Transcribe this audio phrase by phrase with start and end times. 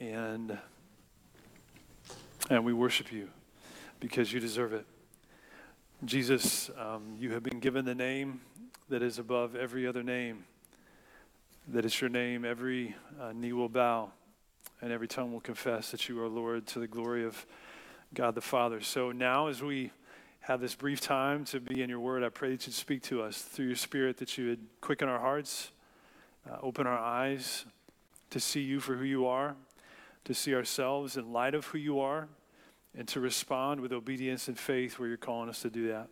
[0.00, 0.58] and,
[2.48, 3.28] and we worship you
[4.00, 4.86] because you deserve it.
[6.04, 8.40] Jesus, um, you have been given the name
[8.88, 10.44] that is above every other name.
[11.68, 12.46] That is your name.
[12.46, 14.10] Every uh, knee will bow
[14.80, 17.44] and every tongue will confess that you are Lord to the glory of
[18.14, 18.80] God the Father.
[18.80, 19.90] So now, as we
[20.40, 23.22] have this brief time to be in your word, I pray that you'd speak to
[23.22, 25.70] us through your spirit, that you would quicken our hearts,
[26.50, 27.66] uh, open our eyes
[28.30, 29.54] to see you for who you are,
[30.24, 32.28] to see ourselves in light of who you are,
[32.96, 36.08] and to respond with obedience and faith where you're calling us to do that.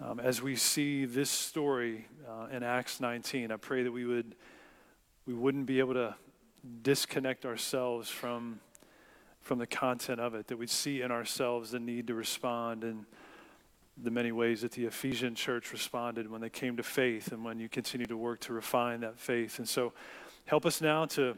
[0.00, 4.34] Um, as we see this story uh, in Acts 19, I pray that we would
[5.26, 6.16] we wouldn't be able to
[6.82, 8.60] disconnect ourselves from
[9.40, 13.04] from the content of it, that we'd see in ourselves the need to respond in
[13.96, 17.58] the many ways that the Ephesian church responded when they came to faith and when
[17.58, 19.58] you continue to work to refine that faith.
[19.58, 19.92] And so
[20.46, 21.36] help us now to,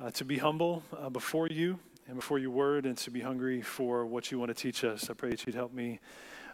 [0.00, 3.62] uh, to be humble uh, before you and before your word and to be hungry
[3.62, 5.08] for what you want to teach us.
[5.10, 6.00] I pray that you'd help me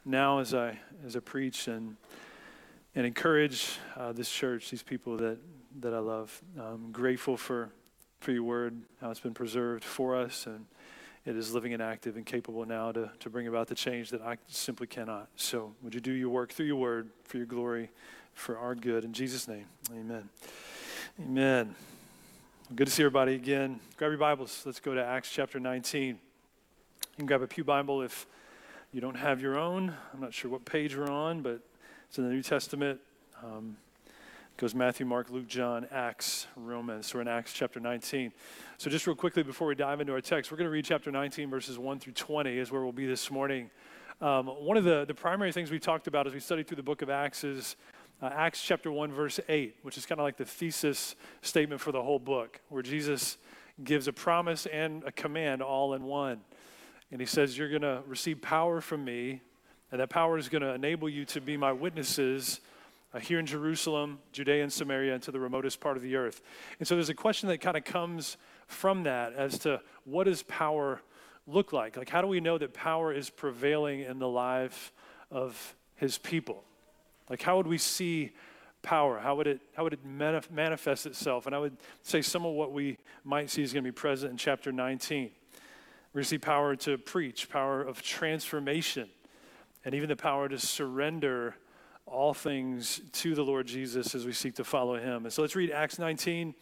[0.05, 1.97] now as I, as I preach and,
[2.95, 5.39] and encourage uh, this church, these people that,
[5.81, 6.41] that I love.
[6.59, 7.70] I'm grateful for
[8.20, 10.67] for your word, how it's been preserved for us, and
[11.25, 14.20] it is living and active and capable now to, to bring about the change that
[14.23, 15.29] I simply cannot.
[15.36, 17.91] So, would you do your work through your word for your glory,
[18.34, 19.05] for our good?
[19.05, 20.29] In Jesus' name, amen.
[21.20, 21.75] Amen.
[22.73, 23.81] Good to see everybody again.
[23.97, 24.63] Grab your Bibles.
[24.65, 26.07] Let's go to Acts chapter 19.
[26.07, 26.17] You
[27.17, 28.29] can grab a Pew Bible if
[28.93, 29.93] you don't have your own.
[30.15, 31.59] I'm not sure what page we're on, but
[32.07, 33.01] it's in the New Testament.
[33.43, 33.77] Um,
[34.57, 37.09] goes Matthew, Mark, Luke, John, Acts, Romans.
[37.09, 38.33] So we're in Acts chapter 19.
[38.79, 41.11] So just real quickly before we dive into our text, we're going to read chapter
[41.11, 43.69] 19, verses 1 through 20 is where we'll be this morning.
[44.21, 46.85] Um, one of the, the primary things we talked about as we studied through the
[46.85, 47.75] book of Acts is
[48.23, 51.93] uh, Acts chapter 1, verse 8, which is kind of like the thesis statement for
[51.93, 53.39] the whole book, where Jesus
[53.83, 56.41] gives a promise and a command all in one.
[57.11, 59.41] And he says, You're going to receive power from me,
[59.91, 62.61] and that power is going to enable you to be my witnesses
[63.14, 66.42] uh, here in Jerusalem, Judea and Samaria, and to the remotest part of the earth.
[66.79, 68.36] And so there's a question that kind of comes
[68.67, 71.01] from that as to what does power
[71.47, 71.97] look like?
[71.97, 74.92] Like, how do we know that power is prevailing in the life
[75.30, 76.64] of his people?
[77.30, 78.33] Like, how would we see
[78.83, 79.20] power?
[79.20, 81.46] How would it, how would it manif- manifest itself?
[81.46, 84.33] And I would say some of what we might see is going to be present
[84.33, 85.30] in chapter 19.
[86.13, 89.08] We're going to see power to preach, power of transformation,
[89.85, 91.55] and even the power to surrender
[92.05, 95.24] all things to the Lord Jesus as we seek to follow him.
[95.24, 96.55] And so let's read Acts 19,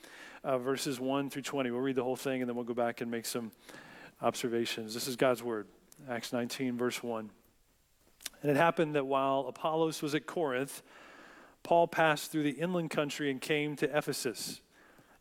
[0.45, 1.71] uh, verses 1 through 20.
[1.71, 3.50] We'll read the whole thing and then we'll go back and make some
[4.21, 4.93] observations.
[4.93, 5.67] This is God's word.
[6.11, 7.31] Acts 19, verse 1.
[8.43, 10.82] And it happened that while Apollos was at Corinth,
[11.62, 14.60] Paul passed through the inland country and came to Ephesus.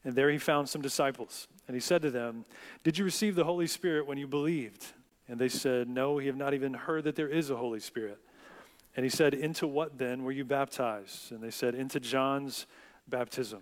[0.03, 1.47] And there he found some disciples.
[1.67, 2.45] And he said to them,
[2.83, 4.85] Did you receive the Holy Spirit when you believed?
[5.27, 8.19] And they said, No, we have not even heard that there is a Holy Spirit.
[8.95, 11.31] And he said, Into what then were you baptized?
[11.31, 12.67] And they said, Into John's
[13.07, 13.61] baptism.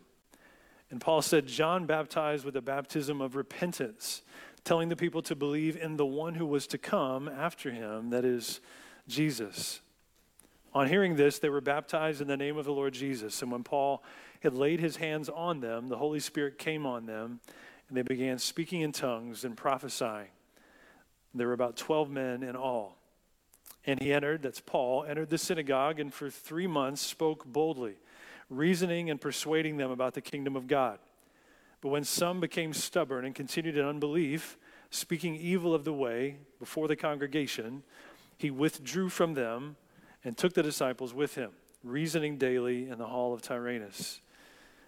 [0.91, 4.21] And Paul said, John baptized with a baptism of repentance,
[4.63, 8.23] telling the people to believe in the one who was to come after him, that
[8.23, 8.61] is,
[9.07, 9.81] Jesus.
[10.73, 13.41] On hearing this, they were baptized in the name of the Lord Jesus.
[13.41, 14.03] And when Paul
[14.41, 17.39] had laid his hands on them, the Holy Spirit came on them,
[17.87, 20.27] and they began speaking in tongues and prophesying.
[21.33, 22.97] There were about 12 men in all.
[23.85, 27.95] And he entered, that's Paul, entered the synagogue and for three months spoke boldly,
[28.49, 30.99] reasoning and persuading them about the kingdom of God.
[31.81, 34.57] But when some became stubborn and continued in unbelief,
[34.89, 37.83] speaking evil of the way before the congregation,
[38.37, 39.75] he withdrew from them
[40.23, 41.51] and took the disciples with him,
[41.83, 44.21] reasoning daily in the hall of Tyrannus.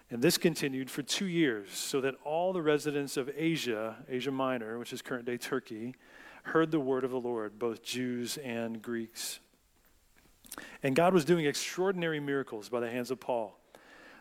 [0.09, 4.79] And this continued for two years, so that all the residents of Asia, Asia Minor,
[4.79, 5.95] which is current day Turkey,
[6.43, 9.39] heard the word of the Lord, both Jews and Greeks.
[10.81, 13.59] And God was doing extraordinary miracles by the hands of Paul,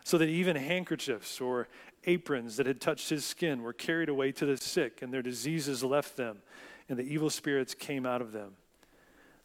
[0.03, 1.67] so that even handkerchiefs or
[2.03, 5.83] aprons that had touched his skin were carried away to the sick, and their diseases
[5.83, 6.39] left them,
[6.89, 8.55] and the evil spirits came out of them.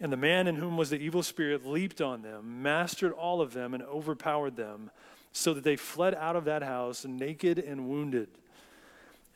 [0.00, 3.52] And the man in whom was the evil spirit leaped on them, mastered all of
[3.52, 4.90] them, and overpowered them,
[5.32, 8.28] so that they fled out of that house naked and wounded.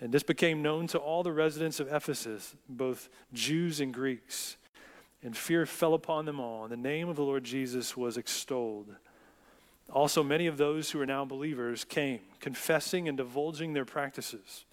[0.00, 4.56] And this became known to all the residents of Ephesus, both Jews and Greeks.
[5.22, 8.94] and fear fell upon them all, and the name of the Lord Jesus was extolled.
[9.90, 14.64] Also, many of those who are now believers came, confessing and divulging their practices.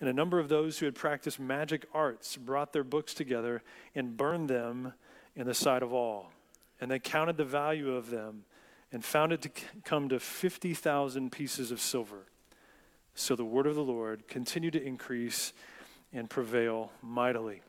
[0.00, 3.62] And a number of those who had practiced magic arts brought their books together
[3.94, 4.92] and burned them
[5.36, 6.32] in the sight of all.
[6.80, 8.44] And they counted the value of them
[8.90, 9.50] and found it to
[9.84, 12.26] come to 50,000 pieces of silver.
[13.14, 15.52] So the word of the Lord continued to increase
[16.12, 17.62] and prevail mightily.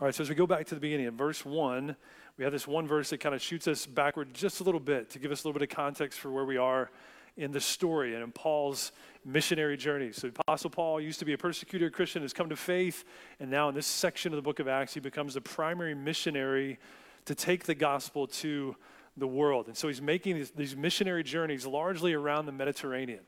[0.00, 1.96] All right, so as we go back to the beginning, in verse 1,
[2.36, 5.10] we have this one verse that kind of shoots us backward just a little bit
[5.10, 6.90] to give us a little bit of context for where we are
[7.36, 8.92] in the story and in Paul's
[9.24, 10.12] missionary journey.
[10.12, 13.04] So, Apostle Paul used to be a persecuted Christian, has come to faith,
[13.40, 16.78] and now in this section of the book of Acts, he becomes the primary missionary
[17.26, 18.76] to take the gospel to
[19.16, 19.66] the world.
[19.66, 23.20] And so, he's making these, these missionary journeys largely around the Mediterranean.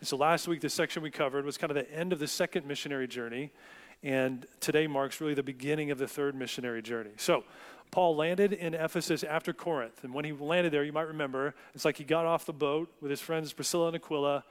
[0.00, 2.28] And so, last week, the section we covered was kind of the end of the
[2.28, 3.52] second missionary journey.
[4.02, 7.10] And today marks really the beginning of the third missionary journey.
[7.16, 7.44] So,
[7.90, 10.04] Paul landed in Ephesus after Corinth.
[10.04, 12.92] And when he landed there, you might remember, it's like he got off the boat
[13.00, 14.44] with his friends Priscilla and Aquila,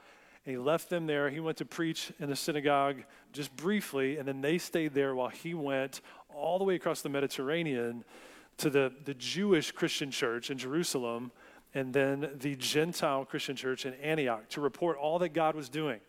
[0.44, 1.30] and he left them there.
[1.30, 5.28] He went to preach in the synagogue just briefly, and then they stayed there while
[5.28, 6.00] he went
[6.34, 8.04] all the way across the Mediterranean
[8.58, 11.30] to the, the Jewish Christian church in Jerusalem
[11.74, 16.00] and then the Gentile Christian church in Antioch to report all that God was doing.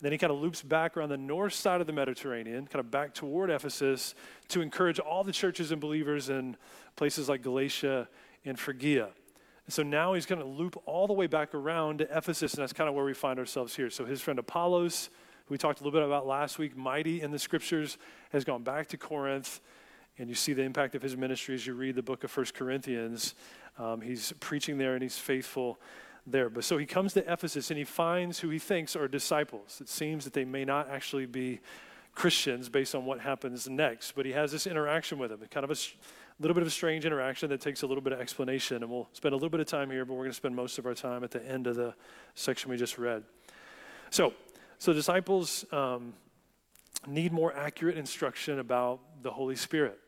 [0.00, 2.90] Then he kind of loops back around the north side of the Mediterranean, kind of
[2.90, 4.14] back toward Ephesus,
[4.48, 6.56] to encourage all the churches and believers in
[6.96, 8.08] places like Galatia
[8.44, 9.08] and Phrygia.
[9.66, 12.62] And so now he's going to loop all the way back around to Ephesus, and
[12.62, 13.90] that's kind of where we find ourselves here.
[13.90, 15.10] So his friend Apollos,
[15.46, 17.98] who we talked a little bit about last week, mighty in the scriptures,
[18.30, 19.60] has gone back to Corinth.
[20.18, 22.54] And you see the impact of his ministry as you read the book of First
[22.54, 23.34] Corinthians.
[23.78, 25.78] Um, he's preaching there and he's faithful
[26.26, 26.50] there.
[26.50, 29.80] But so he comes to Ephesus and he finds who he thinks are disciples.
[29.80, 31.60] It seems that they may not actually be
[32.14, 35.70] Christians based on what happens next, but he has this interaction with them, kind of
[35.70, 35.76] a
[36.40, 38.82] little bit of a strange interaction that takes a little bit of explanation.
[38.82, 40.78] And we'll spend a little bit of time here, but we're going to spend most
[40.78, 41.94] of our time at the end of the
[42.34, 43.22] section we just read.
[44.10, 44.32] So,
[44.78, 46.14] so disciples um,
[47.06, 49.98] need more accurate instruction about the Holy Spirit.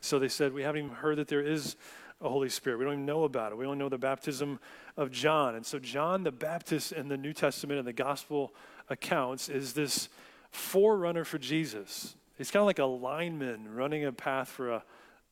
[0.00, 1.76] So they said, We haven't even heard that there is
[2.20, 2.78] a Holy Spirit.
[2.78, 3.58] We don't even know about it.
[3.58, 4.60] We only know the baptism
[4.96, 5.54] of John.
[5.54, 8.54] And so, John the Baptist in the New Testament and the gospel
[8.88, 10.08] accounts is this
[10.50, 12.14] forerunner for Jesus.
[12.38, 14.84] He's kind of like a lineman running a path for a,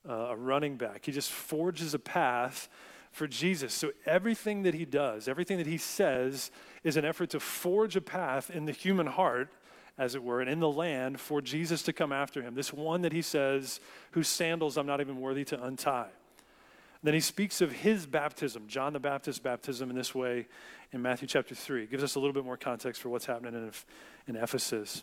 [0.08, 1.04] uh, a running back.
[1.04, 2.68] He just forges a path
[3.12, 3.72] for Jesus.
[3.72, 6.50] So, everything that he does, everything that he says,
[6.82, 9.50] is an effort to forge a path in the human heart
[9.98, 12.54] as it were, and in the land for Jesus to come after him.
[12.54, 13.78] This one that he says,
[14.12, 16.08] whose sandals I'm not even worthy to untie.
[17.02, 20.46] Then he speaks of his baptism, John the Baptist's baptism, in this way
[20.92, 21.84] in Matthew chapter 3.
[21.84, 23.70] It gives us a little bit more context for what's happening in,
[24.28, 25.02] in Ephesus.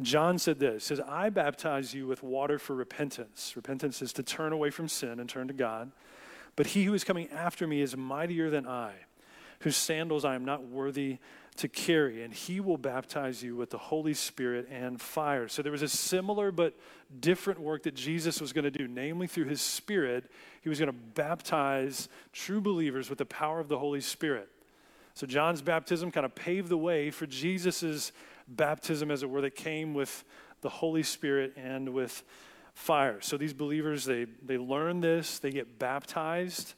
[0.00, 3.52] John said this says, I baptize you with water for repentance.
[3.54, 5.90] Repentance is to turn away from sin and turn to God.
[6.54, 8.92] But he who is coming after me is mightier than I,
[9.60, 11.18] whose sandals I am not worthy
[11.58, 15.48] to carry, and he will baptize you with the Holy Spirit and fire.
[15.48, 16.74] So there was a similar but
[17.20, 20.30] different work that Jesus was going to do, namely through his Spirit.
[20.60, 24.48] He was going to baptize true believers with the power of the Holy Spirit.
[25.14, 28.12] So John's baptism kind of paved the way for Jesus'
[28.48, 30.24] baptism, as it were, that came with
[30.60, 32.22] the Holy Spirit and with
[32.74, 33.20] fire.
[33.20, 36.74] So these believers, they, they learn this, they get baptized,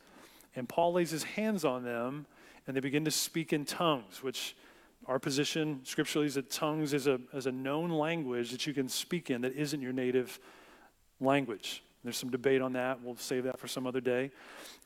[0.54, 2.26] and Paul lays his hands on them,
[2.66, 4.54] and they begin to speak in tongues, which
[5.08, 8.88] our position scripturally is that tongues is a, is a known language that you can
[8.88, 10.38] speak in that isn't your native
[11.18, 11.82] language.
[12.04, 13.02] There's some debate on that.
[13.02, 14.30] We'll save that for some other day.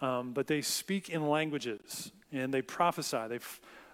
[0.00, 3.18] Um, but they speak in languages and they prophesy.
[3.28, 3.40] They,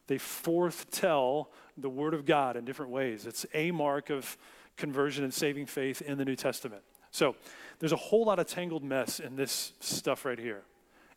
[0.07, 3.27] they forth the word of God in different ways.
[3.27, 4.37] It's a mark of
[4.77, 6.83] conversion and saving faith in the New Testament.
[7.11, 7.37] So
[7.79, 10.63] there's a whole lot of tangled mess in this stuff right here.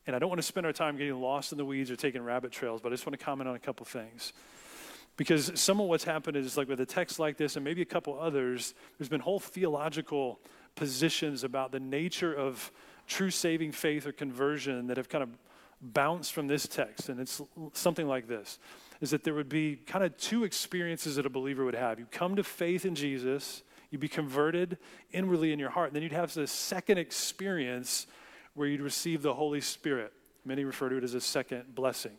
[0.07, 2.23] And I don't want to spend our time getting lost in the weeds or taking
[2.23, 4.33] rabbit trails, but I just want to comment on a couple things.
[5.21, 7.85] Because some of what's happened is like with a text like this and maybe a
[7.85, 10.39] couple others, there's been whole theological
[10.73, 12.71] positions about the nature of
[13.05, 15.29] true saving faith or conversion that have kind of
[15.79, 17.07] bounced from this text.
[17.07, 17.39] And it's
[17.73, 18.57] something like this
[18.99, 21.99] is that there would be kind of two experiences that a believer would have.
[21.99, 23.61] You come to faith in Jesus,
[23.91, 24.79] you'd be converted
[25.11, 28.07] inwardly in your heart, and then you'd have this second experience
[28.55, 30.13] where you'd receive the Holy Spirit.
[30.45, 32.13] Many refer to it as a second blessing.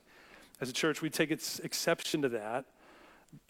[0.60, 2.64] As a church, we take exception to that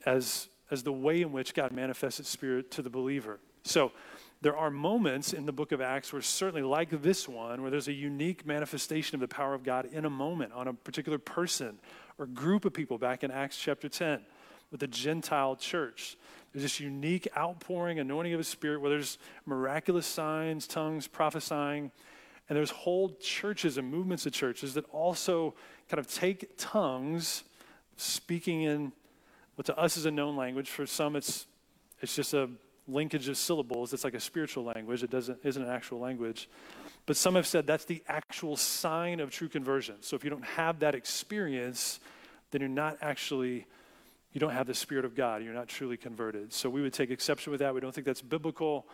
[0.07, 3.41] as, as the way in which God manifests His Spirit to the believer.
[3.65, 3.93] So
[4.41, 7.89] there are moments in the book of Acts where, certainly like this one, where there's
[7.89, 11.79] a unique manifestation of the power of God in a moment on a particular person
[12.19, 14.21] or group of people back in Acts chapter 10.
[14.73, 16.17] with the Gentile church.
[16.53, 21.93] There's this unique outpouring, anointing of the Spirit where there's miraculous signs, tongues, prophesying.
[22.49, 25.55] And there's whole churches and movements of churches that also
[25.89, 27.45] kind of take tongues,
[27.97, 28.93] speaking in
[29.62, 30.69] what to us is a known language.
[30.69, 31.47] For some, it's,
[32.00, 32.50] it's just a
[32.88, 33.92] linkage of syllables.
[33.92, 35.04] It's like a spiritual language.
[35.04, 36.49] It doesn't, isn't an actual language.
[37.07, 39.99] But some have said that's the actual sign of true conversion.
[40.00, 42.00] So if you don't have that experience,
[42.50, 43.66] then you're not actually
[44.33, 45.45] you don't have the Spirit of God.
[45.45, 46.52] You're not truly converted.
[46.52, 47.73] So we would take exception with that.
[47.73, 48.88] We don't think that's biblical.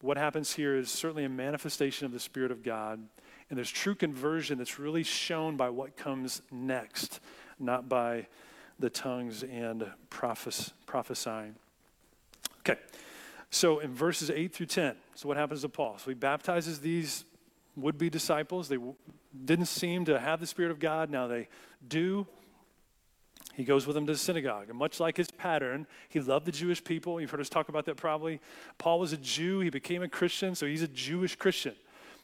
[0.00, 2.98] What happens here is certainly a manifestation of the Spirit of God.
[3.50, 7.20] And there's true conversion that's really shown by what comes next,
[7.58, 8.28] not by
[8.78, 11.56] the tongues and prophes- prophesying.
[12.60, 12.80] Okay,
[13.50, 15.98] so in verses 8 through 10, so what happens to Paul?
[15.98, 17.24] So he baptizes these
[17.76, 18.68] would be disciples.
[18.68, 18.94] They w-
[19.44, 21.10] didn't seem to have the Spirit of God.
[21.10, 21.48] Now they
[21.86, 22.26] do.
[23.54, 24.68] He goes with them to the synagogue.
[24.68, 27.20] And much like his pattern, he loved the Jewish people.
[27.20, 28.40] You've heard us talk about that probably.
[28.78, 29.60] Paul was a Jew.
[29.60, 31.74] He became a Christian, so he's a Jewish Christian.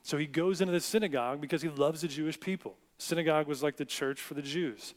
[0.03, 2.77] So he goes into the synagogue because he loves the Jewish people.
[2.99, 4.95] Synagogue was like the church for the Jews.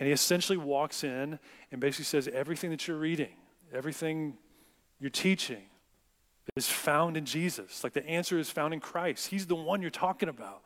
[0.00, 1.38] And he essentially walks in
[1.70, 3.36] and basically says, Everything that you're reading,
[3.72, 4.38] everything
[4.98, 5.62] you're teaching
[6.56, 7.84] is found in Jesus.
[7.84, 9.28] Like the answer is found in Christ.
[9.28, 10.62] He's the one you're talking about.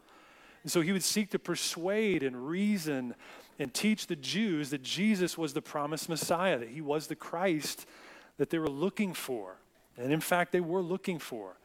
[0.62, 3.14] And so he would seek to persuade and reason
[3.58, 7.86] and teach the Jews that Jesus was the promised Messiah, that he was the Christ
[8.38, 9.56] that they were looking for.
[9.98, 11.58] And in fact, they were looking for.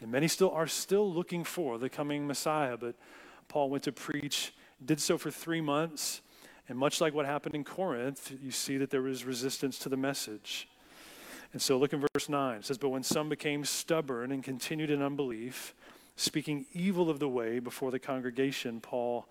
[0.00, 2.76] And many still are still looking for the coming Messiah.
[2.76, 2.96] But
[3.46, 4.52] Paul went to preach,
[4.84, 6.22] did so for three months.
[6.68, 9.96] And much like what happened in Corinth, you see that there was resistance to the
[9.96, 10.68] message.
[11.52, 12.58] And so look in verse 9.
[12.58, 15.74] It says, But when some became stubborn and continued in unbelief,
[16.16, 19.26] speaking evil of the way before the congregation, Paul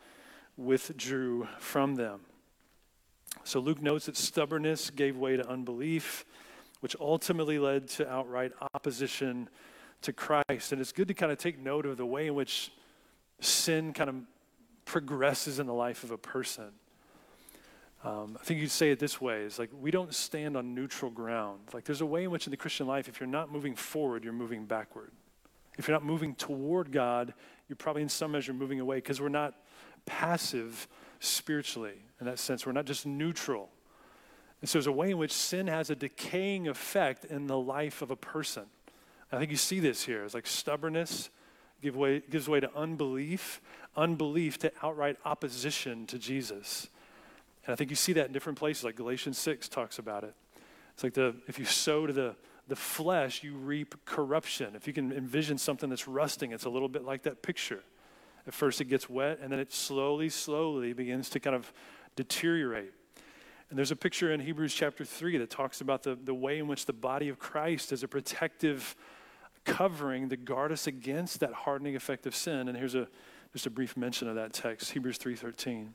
[0.57, 2.21] withdrew from them.
[3.43, 6.25] So Luke notes that stubbornness gave way to unbelief,
[6.81, 9.49] which ultimately led to outright opposition
[10.01, 10.71] to Christ.
[10.71, 12.71] And it's good to kind of take note of the way in which
[13.39, 14.15] sin kind of
[14.85, 16.71] progresses in the life of a person.
[18.03, 21.11] Um, I think you'd say it this way: is like we don't stand on neutral
[21.11, 21.59] ground.
[21.73, 24.23] Like there's a way in which in the Christian life, if you're not moving forward,
[24.23, 25.11] you're moving backward.
[25.77, 27.33] If you're not moving toward God,
[27.67, 29.55] you're probably in some measure moving away because we're not
[30.05, 30.87] passive
[31.19, 32.65] spiritually in that sense.
[32.65, 33.69] We're not just neutral.
[34.61, 38.01] And so there's a way in which sin has a decaying effect in the life
[38.01, 38.65] of a person.
[39.31, 40.23] I think you see this here.
[40.25, 41.29] It's like stubbornness
[41.81, 43.61] give way, gives way to unbelief,
[43.95, 46.89] unbelief to outright opposition to Jesus.
[47.65, 50.33] And I think you see that in different places, like Galatians 6 talks about it.
[50.93, 52.35] It's like the if you sow to the,
[52.67, 54.75] the flesh, you reap corruption.
[54.75, 57.83] If you can envision something that's rusting, it's a little bit like that picture.
[58.47, 61.71] At first, it gets wet, and then it slowly, slowly begins to kind of
[62.15, 62.93] deteriorate.
[63.69, 66.67] And there's a picture in Hebrews chapter 3 that talks about the, the way in
[66.67, 68.95] which the body of Christ is a protective
[69.63, 72.67] covering to guard us against that hardening effect of sin.
[72.67, 73.07] And here's a,
[73.53, 75.89] just a brief mention of that text, Hebrews 3.13.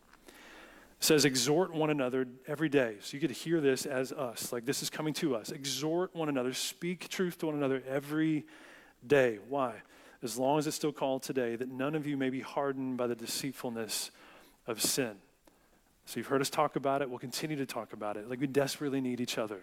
[1.01, 2.97] Says, exhort one another every day.
[3.01, 5.51] So you could hear this as us, like this is coming to us.
[5.51, 8.47] Exhort one another, speak truth to one another every
[9.07, 9.39] day.
[9.49, 9.75] Why?
[10.25, 13.07] as long as it's still called today, that none of you may be hardened by
[13.07, 14.11] the deceitfulness
[14.67, 15.13] of sin.
[16.07, 17.11] So you've heard us talk about it.
[17.11, 18.29] We'll continue to talk about it.
[18.29, 19.61] Like we desperately need each other.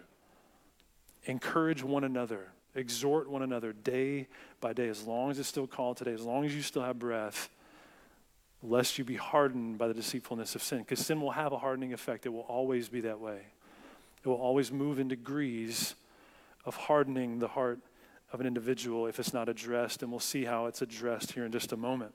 [1.24, 2.52] Encourage one another.
[2.76, 4.28] Exhort one another day
[4.60, 6.98] by day, as long as it's still called today, as long as you still have
[6.98, 7.50] breath,
[8.62, 10.78] lest you be hardened by the deceitfulness of sin.
[10.78, 12.26] Because sin will have a hardening effect.
[12.26, 13.40] It will always be that way.
[14.24, 15.94] It will always move in degrees
[16.64, 17.80] of hardening the heart
[18.32, 21.52] of an individual if it's not addressed, and we'll see how it's addressed here in
[21.52, 22.14] just a moment.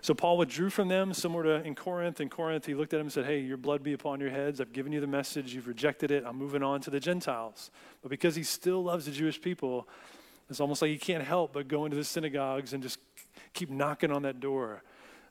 [0.00, 2.20] So Paul withdrew from them, somewhere to in Corinth.
[2.20, 4.60] In Corinth, he looked at them and said, Hey, your blood be upon your heads.
[4.60, 5.54] I've given you the message.
[5.54, 6.22] You've rejected it.
[6.24, 7.72] I'm moving on to the Gentiles.
[8.00, 9.88] But because he still loves the Jewish people,
[10.48, 13.00] it's almost like he can't help but go into the synagogues and just
[13.52, 14.82] keep knocking on that door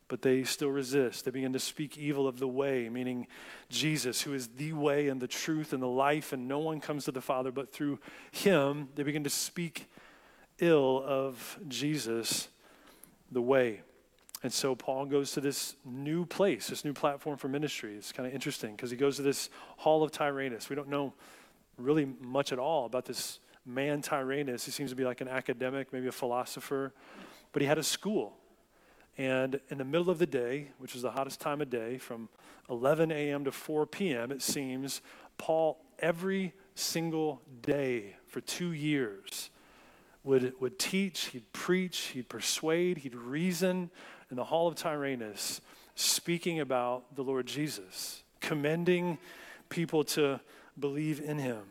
[0.07, 1.25] but they still resist.
[1.25, 3.27] They begin to speak evil of the way, meaning
[3.69, 7.05] Jesus, who is the way and the truth and the life, and no one comes
[7.05, 7.99] to the Father but through
[8.31, 8.89] him.
[8.95, 9.89] They begin to speak
[10.59, 12.47] ill of Jesus,
[13.31, 13.81] the way.
[14.43, 17.95] And so Paul goes to this new place, this new platform for ministry.
[17.95, 20.69] It's kind of interesting because he goes to this hall of Tyrannus.
[20.69, 21.13] We don't know
[21.77, 24.63] really much at all about this man Tyrannus.
[24.63, 26.93] He seems to be like an academic, maybe a philosopher,
[27.57, 28.37] but he had a school
[29.17, 32.29] and in the middle of the day, which is the hottest time of day, from
[32.69, 33.45] 11 a.m.
[33.45, 35.01] to 4 p.m., it seems,
[35.39, 39.49] Paul, every single day for two years,
[40.23, 43.89] would, would teach, he'd preach, he'd persuade, he'd reason
[44.29, 45.59] in the hall of Tyrannus,
[45.95, 49.17] speaking about the Lord Jesus, commending
[49.69, 50.39] people to
[50.79, 51.63] believe in him.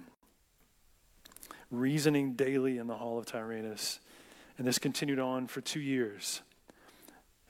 [1.70, 4.00] Reasoning daily in the hall of Tyrannus.
[4.58, 6.42] And this continued on for two years.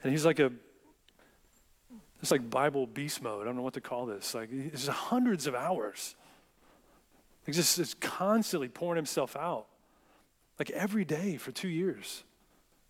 [0.03, 0.51] And he's like a,
[2.21, 3.41] it's like Bible beast mode.
[3.41, 4.33] I don't know what to call this.
[4.33, 6.15] Like, it's hundreds of hours.
[7.45, 9.67] He's just, just constantly pouring himself out.
[10.59, 12.23] Like every day for two years,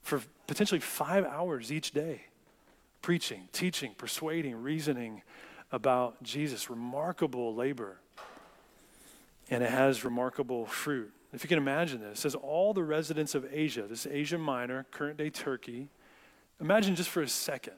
[0.02, 2.22] for potentially five hours each day,
[3.02, 5.22] preaching, teaching, persuading, reasoning
[5.72, 6.70] about Jesus.
[6.70, 8.00] Remarkable labor.
[9.50, 11.12] And it has remarkable fruit.
[11.34, 15.18] If you can imagine this, says all the residents of Asia, this Asia Minor, current
[15.18, 15.90] day Turkey,
[16.62, 17.74] imagine just for a second.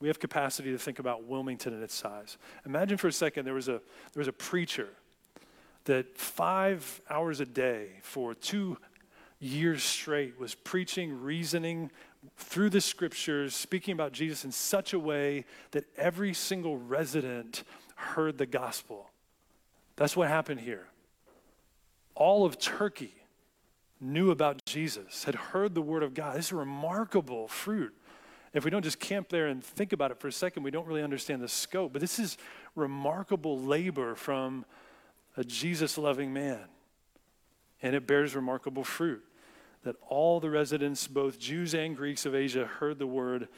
[0.00, 2.38] We have capacity to think about Wilmington and its size.
[2.64, 3.80] Imagine for a second there was a,
[4.12, 4.88] there was a preacher
[5.84, 8.76] that five hours a day for two
[9.40, 11.90] years straight was preaching, reasoning
[12.36, 17.64] through the scriptures, speaking about Jesus in such a way that every single resident
[17.94, 19.10] heard the gospel.
[19.96, 20.86] That's what happened here.
[22.14, 23.14] All of Turkey
[24.00, 26.36] knew about Jesus, had heard the word of God.
[26.36, 27.94] This is a remarkable fruit.
[28.52, 30.86] If we don't just camp there and think about it for a second, we don't
[30.86, 31.92] really understand the scope.
[31.92, 32.36] But this is
[32.74, 34.64] remarkable labor from
[35.36, 36.64] a Jesus loving man.
[37.82, 39.22] And it bears remarkable fruit
[39.84, 43.48] that all the residents, both Jews and Greeks of Asia, heard the word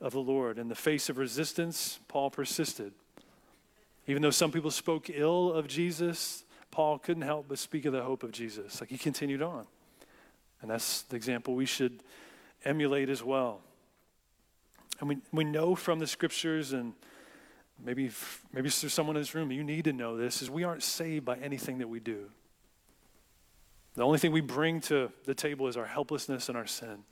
[0.00, 0.58] of the Lord.
[0.58, 2.92] In the face of resistance, Paul persisted.
[4.06, 8.02] Even though some people spoke ill of Jesus, Paul couldn't help but speak of the
[8.02, 8.80] hope of Jesus.
[8.80, 9.66] Like he continued on.
[10.60, 12.02] And that's the example we should
[12.64, 13.60] emulate as well.
[15.00, 16.92] And we, we know from the scriptures, and
[17.82, 18.10] maybe,
[18.52, 21.24] maybe there's someone in this room, you need to know this, is we aren't saved
[21.24, 22.30] by anything that we do.
[23.94, 27.04] The only thing we bring to the table is our helplessness and our sin.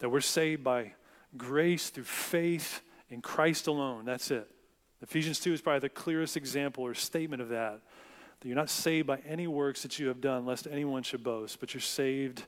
[0.00, 0.94] That we're saved by
[1.36, 4.04] grace through faith in Christ alone.
[4.04, 4.48] That's it.
[5.02, 7.80] Ephesians 2 is probably the clearest example or statement of that.
[8.40, 11.60] That you're not saved by any works that you have done, lest anyone should boast,
[11.60, 12.44] but you're saved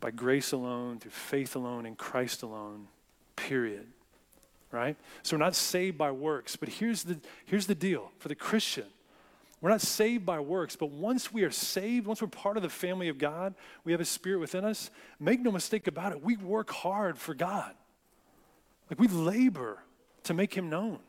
[0.00, 2.86] by grace alone, through faith alone, in Christ alone,
[3.36, 3.86] period.
[4.70, 4.96] Right?
[5.22, 8.84] So we're not saved by works, but here's the, here's the deal for the Christian
[9.60, 12.68] we're not saved by works, but once we are saved, once we're part of the
[12.68, 14.90] family of God, we have a spirit within us.
[15.18, 17.74] Make no mistake about it, we work hard for God.
[18.88, 19.82] Like we labor
[20.24, 21.00] to make him known.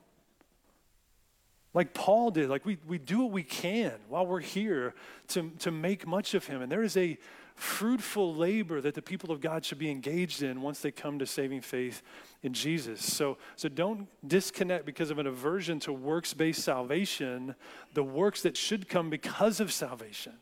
[1.73, 4.95] Like Paul did, like we, we do what we can while we're here
[5.29, 6.61] to, to make much of him.
[6.61, 7.17] And there is a
[7.53, 11.25] fruitful labor that the people of God should be engaged in once they come to
[11.27, 12.01] saving faith
[12.41, 13.03] in Jesus.
[13.03, 17.53] So, so don't disconnect because of an aversion to works based salvation,
[17.93, 20.33] the works that should come because of salvation.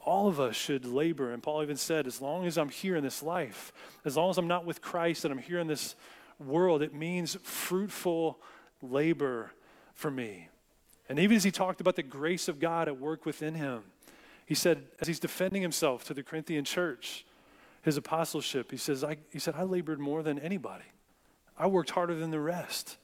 [0.00, 1.32] All of us should labor.
[1.32, 3.72] And Paul even said, as long as I'm here in this life,
[4.04, 5.96] as long as I'm not with Christ and I'm here in this
[6.38, 8.38] world, it means fruitful
[8.80, 9.50] labor
[9.96, 10.48] for me.
[11.08, 13.82] And even as he talked about the grace of God at work within him,
[14.44, 17.24] he said, as he's defending himself to the Corinthian church,
[17.82, 20.84] his apostleship, he says, I, he said, I labored more than anybody.
[21.58, 22.98] I worked harder than the rest.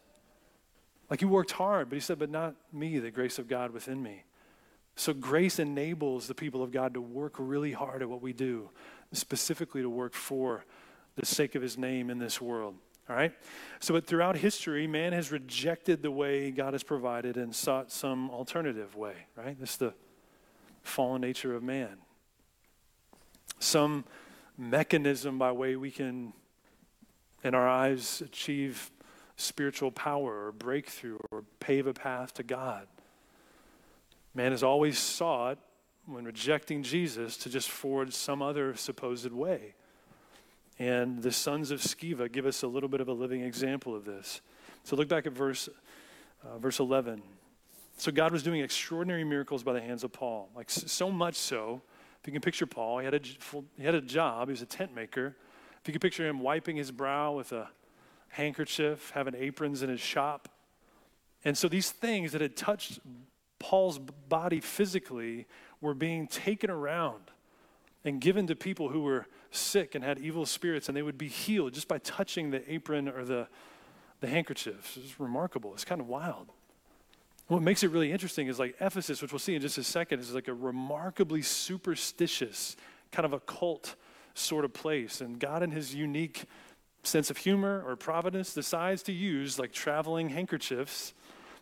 [1.09, 4.03] Like he worked hard, but he said, but not me, the grace of God within
[4.03, 4.25] me.
[4.95, 8.71] So grace enables the people of God to work really hard at what we do,
[9.13, 10.65] specifically to work for
[11.17, 12.75] the sake of his name in this world.
[13.09, 13.33] All right?
[13.81, 18.31] So, but throughout history, man has rejected the way God has provided and sought some
[18.31, 19.59] alternative way, right?
[19.59, 19.95] This is the
[20.83, 21.99] fallen nature of man.
[23.59, 24.05] Some
[24.57, 26.33] mechanism by way we can,
[27.43, 28.91] in our eyes, achieve
[29.37, 32.87] spiritual power or breakthrough or pave a path to God.
[34.35, 35.59] Man has always sought,
[36.07, 39.75] when rejecting Jesus, to just forge some other supposed way.
[40.79, 44.05] And the sons of Sceva give us a little bit of a living example of
[44.05, 44.41] this.
[44.85, 45.69] So look back at verse,
[46.45, 47.23] uh, verse 11.
[47.97, 51.83] So God was doing extraordinary miracles by the hands of Paul, like so much so.
[52.21, 53.21] If you can picture Paul, he had a,
[53.77, 55.37] he had a job, he was a tent maker.
[55.81, 57.69] If you can picture him wiping his brow with a
[58.29, 60.49] handkerchief, having aprons in his shop.
[61.45, 63.01] And so these things that had touched
[63.59, 65.47] Paul's body physically
[65.81, 67.31] were being taken around
[68.05, 71.29] and given to people who were sick and had evil spirits, and they would be
[71.29, 73.47] healed just by touching the apron or the,
[74.21, 74.99] the handkerchief.
[75.03, 75.73] It's remarkable.
[75.75, 76.49] It's kind of wild.
[77.49, 80.21] What makes it really interesting is like Ephesus, which we'll see in just a second,
[80.21, 82.77] is like a remarkably superstitious,
[83.11, 83.95] kind of occult
[84.35, 85.21] sort of place.
[85.21, 86.45] And God, in his unique
[87.03, 91.13] sense of humor or providence, decides to use like traveling handkerchiefs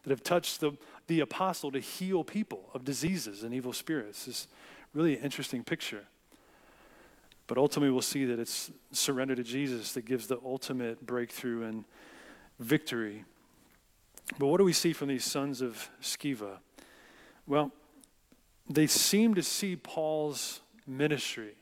[0.02, 0.72] that have touched the,
[1.08, 4.28] the apostle to heal people of diseases and evil spirits.
[4.28, 4.48] It's
[4.94, 6.04] really an interesting picture.
[7.50, 11.84] But ultimately, we'll see that it's surrender to Jesus that gives the ultimate breakthrough and
[12.60, 13.24] victory
[14.38, 16.58] But what do we see from these sons of Sceva?
[17.46, 17.72] Well,
[18.68, 21.54] they seem to see Paul's ministry.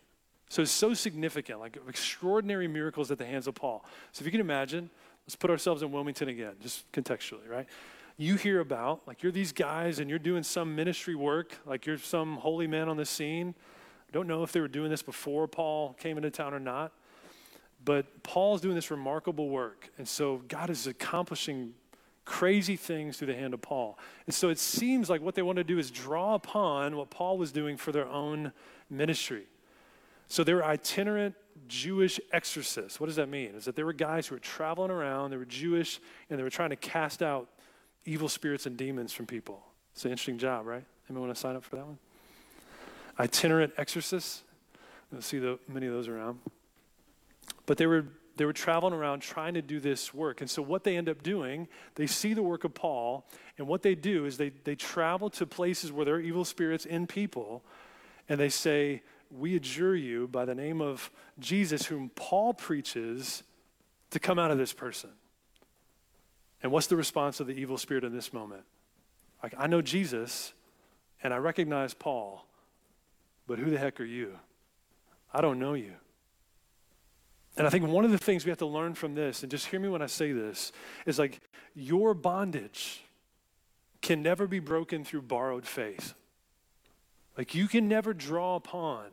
[0.51, 3.85] So it's so significant, like extraordinary miracles at the hands of Paul.
[4.13, 4.91] So if you can imagine,
[5.25, 7.67] let's put ourselves in Wilmington again, just contextually, right?
[8.17, 11.99] You hear about, like you're these guys and you're doing some ministry work, like you're
[11.99, 13.55] some holy man on the scene.
[14.09, 16.93] I don't know if they were doing this before Paul came into town or not,
[17.85, 19.91] but Paul's doing this remarkable work.
[19.99, 21.75] And so God is accomplishing
[22.25, 23.99] crazy things through the hand of Paul.
[24.27, 27.39] And so it seems like what they want to do is draw upon what Paul
[27.39, 28.53] was doing for their own
[28.91, 29.47] ministry.
[30.29, 31.35] So they were itinerant
[31.67, 33.01] Jewish exorcists.
[33.01, 33.55] What does that mean?
[33.55, 36.51] Is that there were guys who were traveling around, they were Jewish, and they were
[36.51, 37.49] trying to cast out
[38.05, 39.63] evil spirits and demons from people.
[39.95, 40.85] It's an interesting job, right?
[41.09, 41.99] Anyone want to sign up for that one?
[43.19, 44.45] Itinerant exorcists.
[45.11, 46.39] You'll see the, many of those around.
[47.67, 48.07] But they were
[48.39, 50.41] they were traveling around trying to do this work.
[50.41, 53.27] And so, what they end up doing, they see the work of Paul,
[53.59, 56.87] and what they do is they, they travel to places where there are evil spirits
[56.87, 57.65] in people,
[58.29, 63.43] and they say, We adjure you by the name of Jesus, whom Paul preaches,
[64.11, 65.11] to come out of this person.
[66.63, 68.63] And what's the response of the evil spirit in this moment?
[69.43, 70.53] Like, I know Jesus,
[71.23, 72.47] and I recognize Paul,
[73.49, 74.39] but who the heck are you?
[75.33, 75.95] I don't know you.
[77.57, 79.67] And I think one of the things we have to learn from this, and just
[79.67, 80.71] hear me when I say this,
[81.07, 81.41] is like
[81.75, 83.03] your bondage
[84.01, 86.15] can never be broken through borrowed faith.
[87.37, 89.07] Like you can never draw upon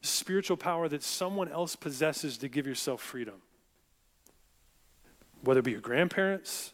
[0.00, 3.42] spiritual power that someone else possesses to give yourself freedom.
[5.42, 6.72] Whether it be your grandparents,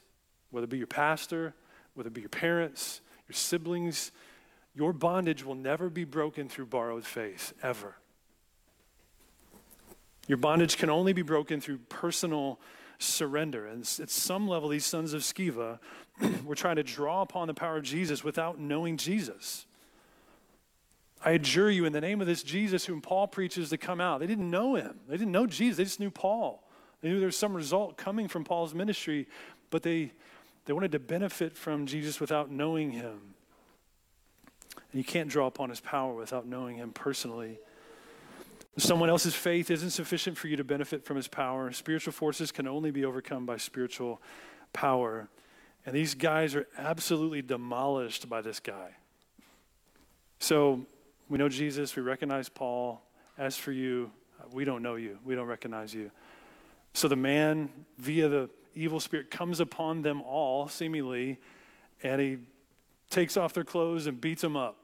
[0.50, 1.54] whether it be your pastor,
[1.94, 4.12] whether it be your parents, your siblings,
[4.76, 7.96] your bondage will never be broken through borrowed faith, ever.
[10.28, 12.60] Your bondage can only be broken through personal
[12.98, 13.66] surrender.
[13.66, 15.78] And at some level, these sons of Sceva
[16.44, 19.64] were trying to draw upon the power of Jesus without knowing Jesus.
[21.24, 24.20] I adjure you in the name of this Jesus whom Paul preaches to come out.
[24.20, 26.62] They didn't know him, they didn't know Jesus, they just knew Paul.
[27.00, 29.26] They knew there was some result coming from Paul's ministry,
[29.70, 30.12] but they,
[30.64, 33.35] they wanted to benefit from Jesus without knowing him.
[34.92, 37.58] And you can't draw upon his power without knowing him personally.
[38.78, 41.72] Someone else's faith isn't sufficient for you to benefit from his power.
[41.72, 44.20] Spiritual forces can only be overcome by spiritual
[44.72, 45.28] power.
[45.86, 48.90] And these guys are absolutely demolished by this guy.
[50.38, 50.84] So
[51.28, 53.00] we know Jesus, we recognize Paul.
[53.38, 54.10] As for you,
[54.52, 56.10] we don't know you, we don't recognize you.
[56.92, 61.38] So the man, via the evil spirit, comes upon them all, seemingly,
[62.02, 62.38] and he
[63.10, 64.76] takes off their clothes and beats them up.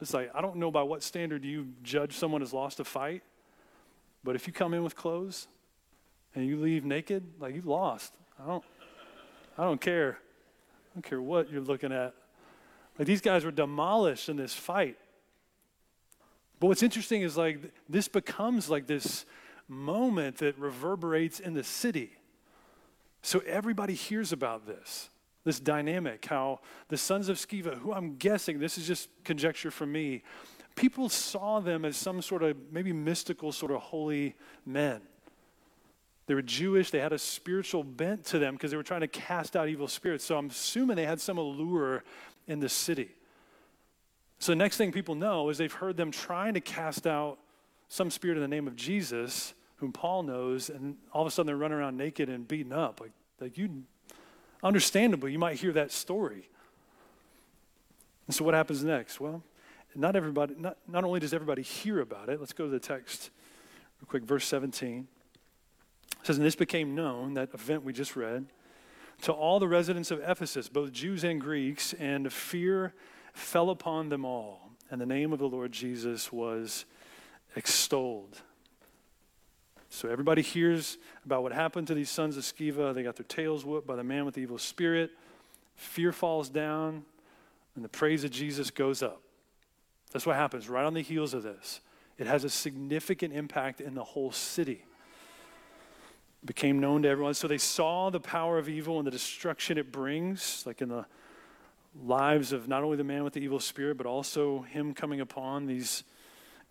[0.00, 3.22] It's like, I don't know by what standard you judge someone has lost a fight,
[4.24, 5.46] but if you come in with clothes
[6.34, 8.14] and you leave naked, like you've lost.
[8.42, 8.64] I don't,
[9.58, 10.18] I don't care.
[10.20, 12.14] I don't care what you're looking at.
[12.98, 14.96] Like these guys were demolished in this fight.
[16.58, 19.24] But what's interesting is like this becomes like this
[19.68, 22.12] moment that reverberates in the city.
[23.22, 25.10] So everybody hears about this,
[25.44, 29.92] this dynamic, how the sons of Sceva, who I'm guessing, this is just conjecture from
[29.92, 30.22] me,
[30.76, 34.34] people saw them as some sort of maybe mystical, sort of holy
[34.66, 35.00] men.
[36.26, 39.08] They were Jewish, they had a spiritual bent to them because they were trying to
[39.08, 40.24] cast out evil spirits.
[40.24, 42.04] So I'm assuming they had some allure
[42.46, 43.10] in the city.
[44.38, 47.38] So the next thing people know is they've heard them trying to cast out
[47.88, 51.46] some spirit in the name of Jesus, whom Paul knows, and all of a sudden
[51.48, 53.00] they're running around naked and beaten up.
[53.00, 53.82] Like, like you,
[54.62, 56.48] understandably, you might hear that story.
[58.26, 59.20] And so what happens next?
[59.20, 59.42] Well,
[59.94, 63.30] not everybody, not, not only does everybody hear about it, let's go to the text
[64.00, 65.08] real quick, verse 17.
[66.20, 68.46] It says, And this became known, that event we just read,
[69.22, 72.94] to all the residents of Ephesus, both Jews and Greeks, and fear
[73.32, 76.84] fell upon them all, and the name of the Lord Jesus was
[77.56, 78.42] extolled.
[79.92, 82.94] So everybody hears about what happened to these sons of Sceva.
[82.94, 85.10] They got their tails whipped by the man with the evil spirit.
[85.74, 87.04] Fear falls down,
[87.74, 89.20] and the praise of Jesus goes up.
[90.12, 91.80] That's what happens right on the heels of this.
[92.18, 94.84] It has a significant impact in the whole city.
[96.42, 97.34] It became known to everyone.
[97.34, 101.04] So they saw the power of evil and the destruction it brings, like in the
[102.04, 105.66] lives of not only the man with the evil spirit, but also him coming upon
[105.66, 106.04] these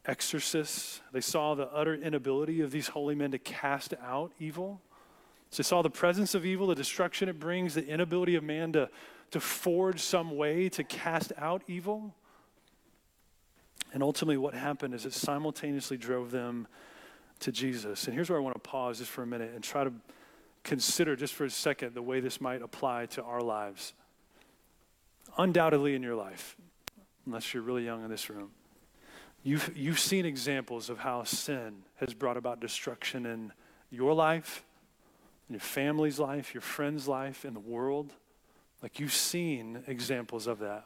[0.10, 1.02] exorcists.
[1.12, 4.82] They saw the utter inability of these holy men to cast out evil.
[5.52, 8.74] So they saw the presence of evil, the destruction it brings, the inability of man
[8.74, 8.90] to,
[9.32, 12.16] to forge some way to cast out evil.
[13.94, 16.68] And ultimately, what happened is it simultaneously drove them
[17.40, 18.06] to Jesus.
[18.06, 19.94] And here's where I want to pause just for a minute and try to
[20.64, 23.94] consider just for a second the way this might apply to our lives.
[25.38, 26.56] Undoubtedly, in your life,
[27.26, 28.52] unless you're really young in this room,
[29.44, 33.54] you've, you've seen examples of how sin has brought about destruction in
[33.90, 34.64] your life,
[35.48, 38.14] in your family's life, your friend's life, in the world.
[38.82, 40.86] Like you've seen examples of that.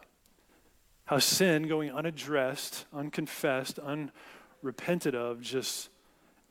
[1.06, 5.90] How sin going unaddressed, unconfessed, unrepented of just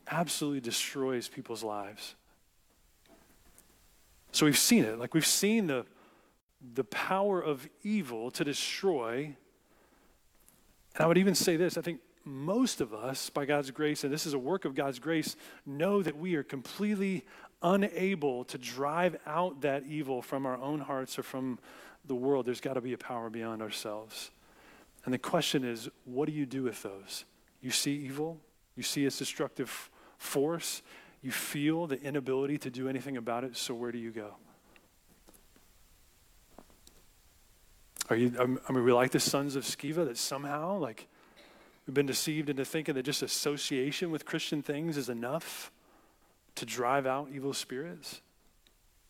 [0.08, 2.14] absolutely destroys people's lives.
[4.32, 4.98] So we've seen it.
[4.98, 5.86] Like we've seen the,
[6.74, 9.36] the power of evil to destroy.
[10.94, 14.12] And I would even say this I think most of us, by God's grace, and
[14.12, 17.24] this is a work of God's grace, know that we are completely
[17.62, 21.58] unable to drive out that evil from our own hearts or from
[22.04, 22.46] the world.
[22.46, 24.30] There's got to be a power beyond ourselves.
[25.04, 27.24] And the question is, what do you do with those?
[27.60, 28.40] You see evil,
[28.76, 30.82] you see its destructive force,
[31.22, 34.34] you feel the inability to do anything about it, so where do you go?
[38.12, 41.08] Are you, um, I mean, we like the sons of Sceva that somehow, like,
[41.86, 45.72] we've been deceived into thinking that just association with Christian things is enough
[46.56, 48.20] to drive out evil spirits.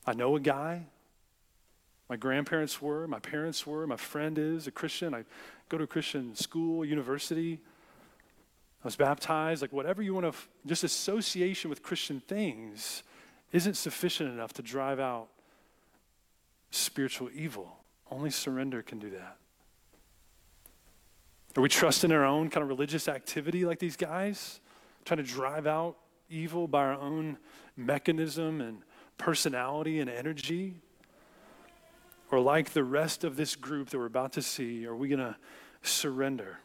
[0.06, 0.86] I know a guy.
[2.08, 5.14] My grandparents were, my parents were, my friend is a Christian.
[5.14, 5.24] I
[5.68, 7.58] go to a Christian school, university.
[8.84, 13.02] I was baptized, like whatever you want to, just association with Christian things
[13.50, 15.26] isn't sufficient enough to drive out
[16.70, 17.81] spiritual evil.
[18.12, 19.38] Only surrender can do that.
[21.56, 24.60] Are we trusting our own kind of religious activity like these guys?
[25.06, 25.96] Trying to drive out
[26.28, 27.38] evil by our own
[27.74, 28.82] mechanism and
[29.16, 30.74] personality and energy?
[32.30, 35.18] Or like the rest of this group that we're about to see, are we going
[35.18, 35.36] to
[35.80, 36.58] surrender?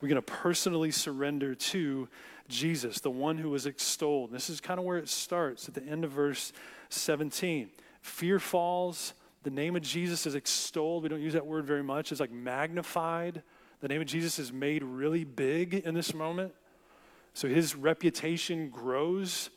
[0.00, 2.08] We're going to personally surrender to
[2.48, 4.30] Jesus, the one who was extolled.
[4.30, 6.52] This is kind of where it starts at the end of verse
[6.90, 7.70] 17.
[8.02, 9.14] Fear falls.
[9.44, 11.02] The name of Jesus is extolled.
[11.02, 12.10] We don't use that word very much.
[12.10, 13.42] It's like magnified.
[13.80, 16.54] The name of Jesus is made really big in this moment.
[17.34, 19.50] So his reputation grows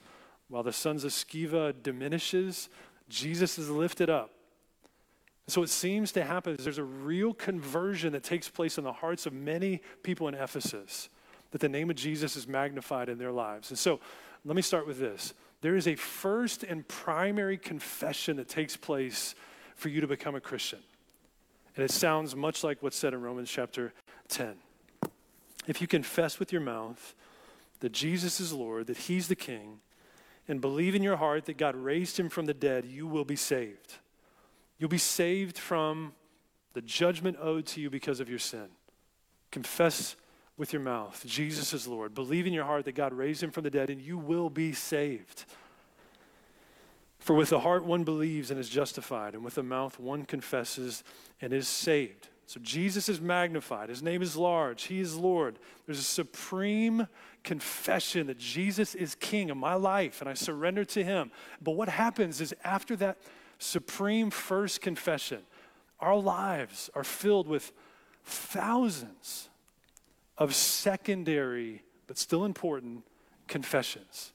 [0.50, 2.70] while the sons of Sceva diminishes.
[3.08, 4.32] Jesus is lifted up.
[5.48, 8.92] So it seems to happen is there's a real conversion that takes place in the
[8.92, 11.08] hearts of many people in Ephesus,
[11.52, 13.70] that the name of Jesus is magnified in their lives.
[13.70, 14.02] And so
[14.44, 15.34] let me start with this.
[15.62, 19.36] There is a first and primary confession that takes place
[19.78, 20.80] for you to become a Christian.
[21.76, 23.94] And it sounds much like what's said in Romans chapter
[24.28, 24.56] 10.
[25.68, 27.16] If you confess with your mouth
[27.80, 29.80] that Jesus is Lord, that He's the King,
[30.48, 33.36] and believe in your heart that God raised Him from the dead, you will be
[33.36, 33.94] saved.
[34.80, 36.14] You'll be saved from
[36.74, 38.68] the judgment owed to you because of your sin.
[39.52, 40.16] Confess
[40.58, 42.16] with your mouth, Jesus is Lord.
[42.16, 44.74] Believe in your heart that God raised him from the dead, and you will be
[44.74, 45.46] saved.
[47.28, 51.04] For with the heart one believes and is justified, and with the mouth one confesses
[51.42, 52.30] and is saved.
[52.46, 53.90] So Jesus is magnified.
[53.90, 54.84] His name is large.
[54.84, 55.60] He is Lord.
[55.86, 57.06] There's a supreme
[57.44, 61.32] confession that Jesus is King of my life, and I surrender to him.
[61.62, 63.18] But what happens is after that
[63.60, 65.42] supreme first confession,
[66.00, 67.74] our lives are filled with
[68.24, 69.50] thousands
[70.38, 73.04] of secondary, but still important,
[73.50, 74.32] confessions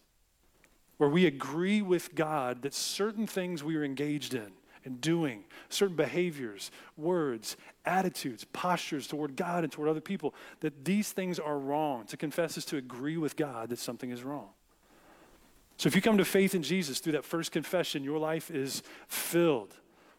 [1.02, 4.52] where we agree with God that certain things we are engaged in
[4.84, 11.10] and doing, certain behaviors, words, attitudes, postures toward God and toward other people, that these
[11.10, 12.04] things are wrong.
[12.06, 14.50] To confess is to agree with God that something is wrong.
[15.76, 18.84] So if you come to faith in Jesus through that first confession, your life is
[19.08, 19.74] filled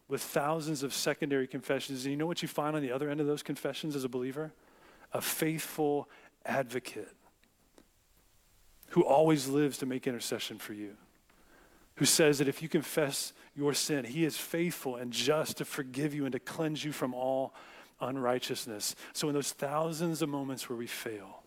[0.08, 2.04] with thousands of secondary confessions.
[2.04, 4.08] And you know what you find on the other end of those confessions as a
[4.10, 4.52] believer?
[5.14, 6.10] A faithful
[6.44, 7.14] advocate
[8.94, 10.96] who always lives to make intercession for you,
[11.96, 16.14] who says that if you confess your sin, he is faithful and just to forgive
[16.14, 17.52] you and to cleanse you from all
[18.00, 18.94] unrighteousness.
[19.12, 21.42] So in those thousands of moments where we fail,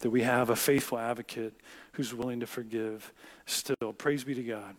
[0.00, 1.54] that we have a faithful advocate
[1.92, 3.12] who's willing to forgive
[3.46, 3.92] still.
[3.96, 4.74] Praise be to God.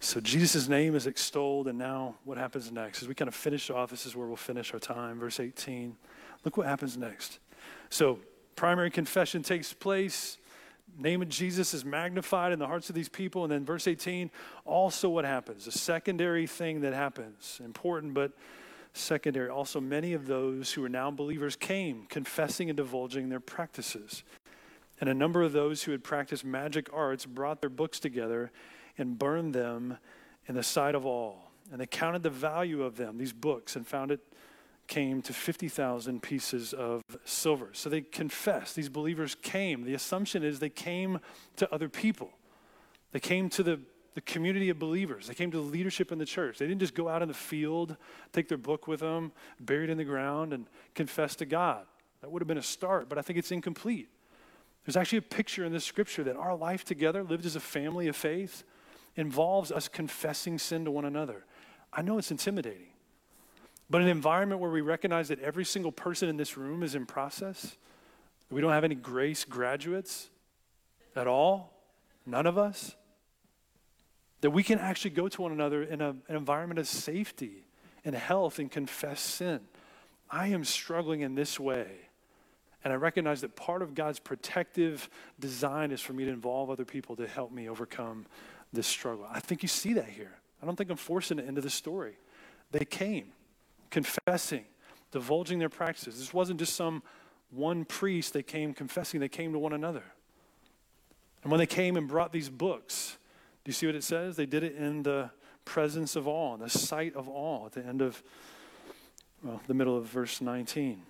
[0.00, 3.02] So Jesus' name is extolled, and now what happens next?
[3.02, 5.20] As we kind of finish off, this is where we'll finish our time.
[5.20, 5.96] Verse 18.
[6.44, 7.38] Look what happens next.
[7.90, 8.18] So
[8.56, 10.38] primary confession takes place.
[10.98, 13.44] Name of Jesus is magnified in the hearts of these people.
[13.44, 14.30] And then verse 18,
[14.64, 15.66] also what happens?
[15.66, 17.60] A secondary thing that happens.
[17.64, 18.32] Important, but
[18.92, 19.48] secondary.
[19.48, 24.22] Also, many of those who are now believers came confessing and divulging their practices.
[25.00, 28.52] And a number of those who had practiced magic arts brought their books together
[28.98, 29.98] and burned them
[30.46, 31.50] in the sight of all.
[31.70, 34.20] And they counted the value of them, these books, and found it
[34.92, 37.70] came to 50,000 pieces of silver.
[37.72, 38.76] So they confessed.
[38.76, 39.84] These believers came.
[39.84, 41.18] The assumption is they came
[41.56, 42.28] to other people.
[43.12, 43.80] They came to the,
[44.12, 45.28] the community of believers.
[45.28, 46.58] They came to the leadership in the church.
[46.58, 47.96] They didn't just go out in the field,
[48.34, 51.86] take their book with them, bury it in the ground, and confess to God.
[52.20, 54.10] That would have been a start, but I think it's incomplete.
[54.84, 58.08] There's actually a picture in this scripture that our life together, lived as a family
[58.08, 58.62] of faith,
[59.16, 61.46] involves us confessing sin to one another.
[61.94, 62.88] I know it's intimidating,
[63.90, 67.06] but an environment where we recognize that every single person in this room is in
[67.06, 67.76] process,
[68.50, 70.30] we don't have any grace graduates
[71.16, 71.72] at all,
[72.26, 72.96] none of us,
[74.40, 77.64] that we can actually go to one another in a, an environment of safety
[78.04, 79.60] and health and confess sin.
[80.30, 81.86] I am struggling in this way.
[82.84, 86.84] And I recognize that part of God's protective design is for me to involve other
[86.84, 88.26] people to help me overcome
[88.72, 89.26] this struggle.
[89.30, 90.32] I think you see that here.
[90.60, 92.16] I don't think I'm forcing it into the story.
[92.72, 93.32] They came
[93.92, 94.64] confessing,
[95.12, 96.18] divulging their practices.
[96.18, 97.04] This wasn't just some
[97.50, 100.02] one priest they came confessing, they came to one another.
[101.42, 103.18] And when they came and brought these books,
[103.64, 104.34] do you see what it says?
[104.34, 105.30] They did it in the
[105.64, 108.22] presence of all, in the sight of all, at the end of
[109.44, 111.02] well, the middle of verse 19.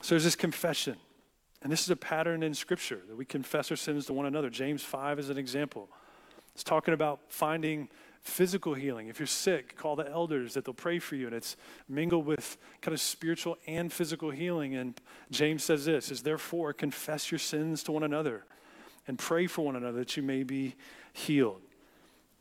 [0.00, 0.96] So there's this confession.
[1.62, 4.48] And this is a pattern in Scripture that we confess our sins to one another.
[4.48, 5.90] James 5 is an example.
[6.54, 7.88] It's talking about finding
[8.22, 9.08] physical healing.
[9.08, 11.26] If you're sick, call the elders that they'll pray for you.
[11.26, 11.56] And it's
[11.88, 14.74] mingled with kind of spiritual and physical healing.
[14.74, 18.44] And James says this is therefore confess your sins to one another
[19.06, 20.76] and pray for one another that you may be
[21.12, 21.62] healed.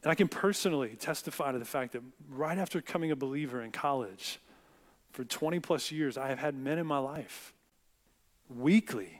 [0.03, 3.71] And I can personally testify to the fact that right after becoming a believer in
[3.71, 4.39] college,
[5.11, 7.53] for 20 plus years, I have had men in my life
[8.49, 9.18] weekly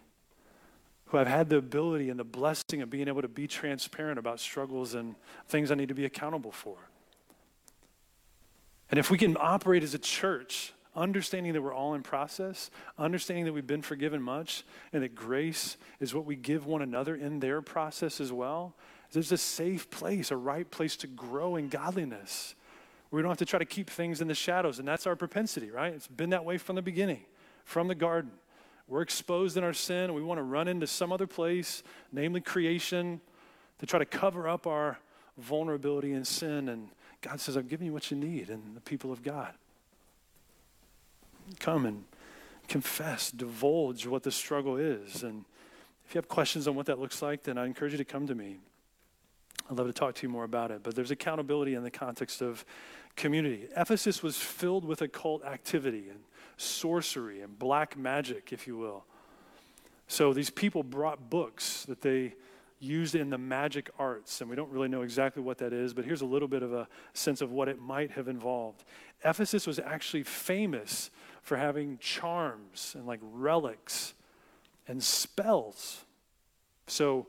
[1.10, 4.40] who have had the ability and the blessing of being able to be transparent about
[4.40, 5.16] struggles and
[5.48, 6.78] things I need to be accountable for.
[8.92, 13.46] And if we can operate as a church, understanding that we're all in process, understanding
[13.46, 17.40] that we've been forgiven much, and that grace is what we give one another in
[17.40, 18.76] their process as well,
[19.12, 22.54] there's a safe place, a right place to grow in godliness.
[23.10, 25.72] We don't have to try to keep things in the shadows, and that's our propensity,
[25.72, 25.92] right?
[25.92, 27.22] It's been that way from the beginning,
[27.64, 28.32] from the garden.
[28.90, 32.42] We're exposed in our sin, and we want to run into some other place, namely
[32.42, 33.22] creation,
[33.78, 34.98] to try to cover up our
[35.38, 36.68] vulnerability and sin.
[36.70, 36.90] And
[37.22, 39.54] God says, I've given you what you need, and the people of God.
[41.60, 42.04] Come and
[42.68, 45.22] confess, divulge what the struggle is.
[45.22, 45.46] And
[46.08, 48.26] if you have questions on what that looks like, then I encourage you to come
[48.26, 48.58] to me.
[49.70, 50.82] I'd love to talk to you more about it.
[50.82, 52.66] But there's accountability in the context of
[53.16, 53.68] community.
[53.78, 56.20] Ephesus was filled with occult activity and
[56.60, 59.06] sorcery and black magic, if you will.
[60.08, 62.34] So these people brought books that they
[62.80, 66.06] used in the magic arts, and we don't really know exactly what that is, but
[66.06, 68.84] here's a little bit of a sense of what it might have involved.
[69.24, 74.14] Ephesus was actually famous for having charms and like relics
[74.88, 76.06] and spells.
[76.88, 77.28] So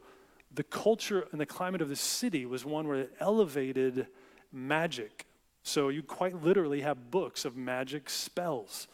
[0.53, 4.07] the culture and the climate of the city was one where it elevated
[4.53, 5.27] magic.
[5.63, 8.89] So you quite literally have books of magic spells.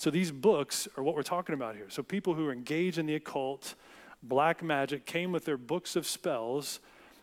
[0.00, 1.84] So these books are what we're talking about here.
[1.90, 3.74] So people who are engaged in the occult,
[4.22, 6.80] black magic, came with their books of spells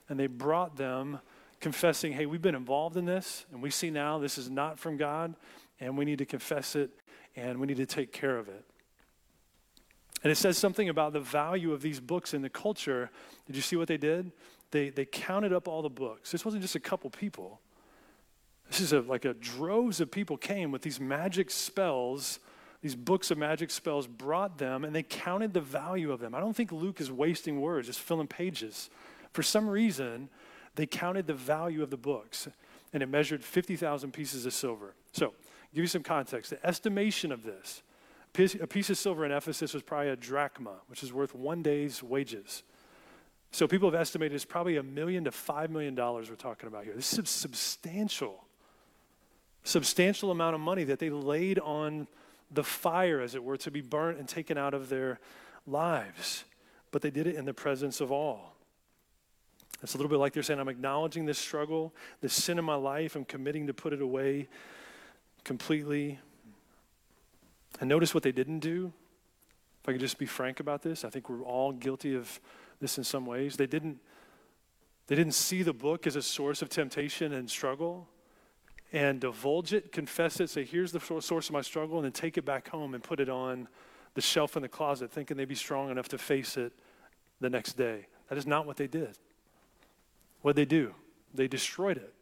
[0.07, 1.17] and they brought them
[1.59, 4.95] confessing, hey, we've been involved in this and we see now this is not from
[4.95, 5.33] God
[5.79, 6.91] and we need to confess it
[7.35, 8.63] and we need to take care of it.
[10.21, 13.09] And it says something about the value of these books in the culture.
[13.47, 14.31] Did you see what they did?
[14.69, 16.31] They, they counted up all the books.
[16.31, 17.59] This wasn't just a couple people.
[18.69, 22.39] This is a, like a droves of people came with these magic spells
[22.81, 26.35] these books of magic spells brought them and they counted the value of them.
[26.35, 28.89] I don't think Luke is wasting words, just filling pages.
[29.33, 30.29] For some reason,
[30.75, 32.47] they counted the value of the books
[32.93, 34.93] and it measured 50,000 pieces of silver.
[35.11, 35.33] So,
[35.73, 36.51] give you some context.
[36.51, 37.81] The estimation of this
[38.37, 42.03] a piece of silver in Ephesus was probably a drachma, which is worth one day's
[42.03, 42.61] wages.
[43.51, 46.83] So, people have estimated it's probably a million to five million dollars we're talking about
[46.83, 46.93] here.
[46.93, 48.45] This is a substantial,
[49.63, 52.07] substantial amount of money that they laid on
[52.51, 55.19] the fire, as it were, to be burnt and taken out of their
[55.65, 56.45] lives.
[56.91, 58.53] But they did it in the presence of all.
[59.83, 62.75] It's a little bit like they're saying, I'm acknowledging this struggle, this sin in my
[62.75, 64.48] life, I'm committing to put it away
[65.43, 66.19] completely.
[67.79, 68.91] And notice what they didn't do.
[69.83, 72.39] If I could just be frank about this, I think we're all guilty of
[72.79, 73.56] this in some ways.
[73.56, 74.00] They didn't,
[75.06, 78.08] they didn't see the book as a source of temptation and struggle
[78.94, 82.38] and divulge it, confess it, say, here's the source of my struggle, and then take
[82.38, 83.67] it back home and put it on
[84.13, 86.71] the shelf in the closet, thinking they'd be strong enough to face it
[87.40, 88.08] the next day.
[88.29, 89.17] That is not what they did.
[90.42, 90.94] What they do?
[91.33, 92.13] They destroyed it.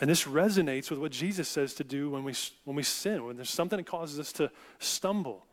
[0.00, 3.36] And this resonates with what Jesus says to do when we, when we sin, when
[3.36, 5.46] there's something that causes us to stumble.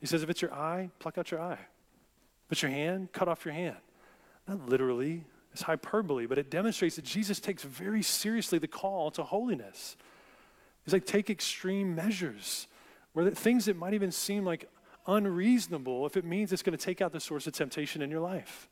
[0.00, 1.58] He says, if it's your eye, pluck out your eye.
[2.46, 3.76] If it's your hand, cut off your hand.
[4.46, 5.24] Not literally,
[5.58, 9.96] it's hyperbole, but it demonstrates that Jesus takes very seriously the call to holiness.
[10.84, 12.68] He's like, take extreme measures,
[13.12, 14.70] where the, things that might even seem like
[15.08, 18.20] unreasonable if it means it's going to take out the source of temptation in your
[18.20, 18.68] life.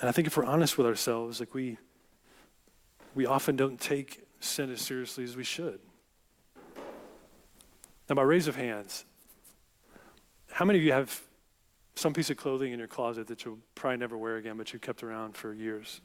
[0.00, 1.78] And I think if we're honest with ourselves, like we
[3.14, 5.80] we often don't take sin as seriously as we should.
[8.08, 9.04] Now, by raise of hands,
[10.52, 11.22] how many of you have
[12.00, 14.78] some piece of clothing in your closet that you'll probably never wear again, but you
[14.78, 16.00] kept around for years?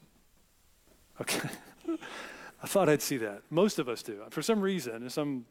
[1.20, 1.48] Okay.
[2.62, 3.42] I thought I'd see that.
[3.50, 4.22] Most of us do.
[4.30, 5.46] For some reason, some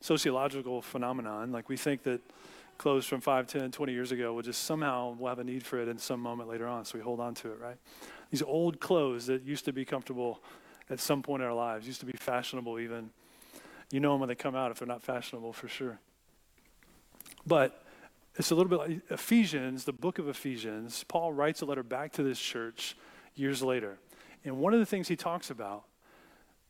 [0.00, 2.20] sociological phenomenon, like we think that
[2.78, 5.78] clothes from 5, 10, 20 years ago will just somehow we'll have a need for
[5.78, 7.76] it in some moment later on, so we hold on to it, right?
[8.30, 10.40] These old clothes that used to be comfortable
[10.88, 13.10] at some point in our lives, used to be fashionable even.
[13.90, 15.98] You know them when they come out if they're not fashionable for sure.
[17.46, 17.84] But
[18.40, 21.04] it's a little bit like Ephesians, the book of Ephesians.
[21.08, 22.96] Paul writes a letter back to this church
[23.34, 23.98] years later.
[24.46, 25.84] And one of the things he talks about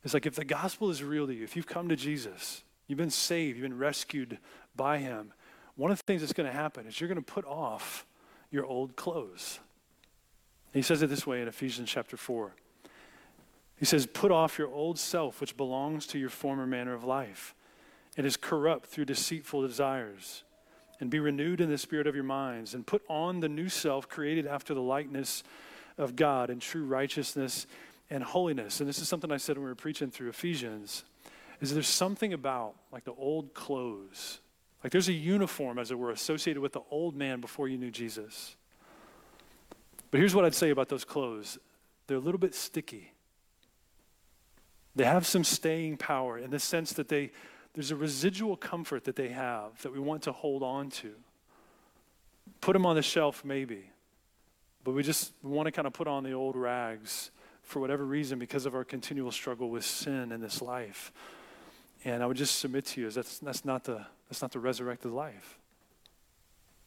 [0.03, 2.97] is like if the gospel is real to you, if you've come to Jesus, you've
[2.97, 4.37] been saved, you've been rescued
[4.75, 5.31] by him,
[5.77, 8.05] one of the things that's going to happen is you're going to put off
[8.51, 9.59] your old clothes.
[10.73, 12.53] He says it this way in Ephesians chapter 4.
[13.77, 17.55] He says, Put off your old self, which belongs to your former manner of life.
[18.17, 20.43] It is corrupt through deceitful desires.
[21.01, 24.07] And be renewed in the spirit of your minds, and put on the new self
[24.07, 25.43] created after the likeness
[25.97, 27.67] of God in true righteousness
[28.09, 28.79] and holiness.
[28.79, 31.03] And this is something I said when we were preaching through Ephesians,
[31.59, 34.39] is there's something about like the old clothes
[34.83, 37.91] like there's a uniform, as it were, associated with the old man before you knew
[37.91, 38.55] Jesus.
[40.09, 41.59] But here's what I'd say about those clothes
[42.07, 43.13] they're a little bit sticky.
[44.95, 47.31] They have some staying power in the sense that they,
[47.73, 51.13] there's a residual comfort that they have that we want to hold on to.
[52.59, 53.91] Put them on the shelf, maybe,
[54.83, 57.31] but we just we want to kind of put on the old rags
[57.63, 61.11] for whatever reason because of our continual struggle with sin in this life.
[62.03, 64.59] And I would just submit to you is that's, that's, not the, that's not the
[64.59, 65.59] resurrected life.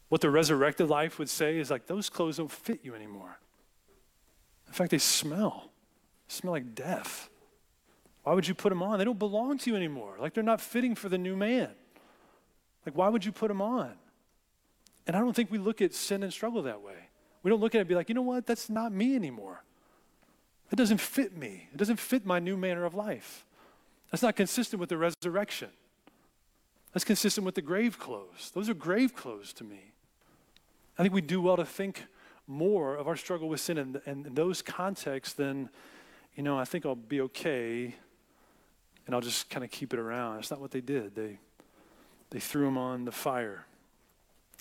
[0.08, 3.38] What the resurrected life would say is like, those clothes don't fit you anymore.
[4.66, 5.70] In fact, they smell.
[6.28, 7.30] They smell like death.
[8.24, 8.98] Why would you put them on?
[8.98, 10.16] They don't belong to you anymore.
[10.18, 11.70] Like they're not fitting for the new man.
[12.84, 13.92] Like, why would you put them on?
[15.06, 17.08] And I don't think we look at sin and struggle that way.
[17.42, 18.46] We don't look at it and be like, you know what?
[18.46, 19.62] That's not me anymore.
[20.72, 21.68] It doesn't fit me.
[21.72, 23.44] It doesn't fit my new manner of life.
[24.10, 25.68] That's not consistent with the resurrection.
[26.92, 28.50] That's consistent with the grave clothes.
[28.54, 29.92] Those are grave clothes to me.
[30.98, 32.06] I think we do well to think
[32.46, 35.68] more of our struggle with sin in, in, in those contexts than,
[36.36, 37.94] you know, I think I'll be okay
[39.06, 40.36] and I'll just kind of keep it around.
[40.36, 41.14] That's not what they did.
[41.14, 41.38] They,
[42.30, 43.66] they threw them on the fire.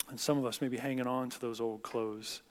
[0.09, 2.41] And some of us may be hanging on to those old clothes.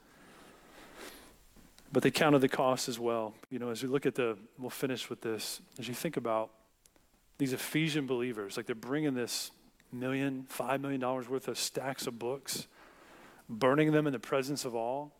[1.91, 3.35] But they counted the cost as well.
[3.51, 6.49] You know, as we look at the, we'll finish with this, as you think about
[7.37, 9.51] these Ephesian believers, like they're bringing this
[9.91, 12.67] million, five million dollars worth of stacks of books,
[13.47, 15.11] burning them in the presence of all.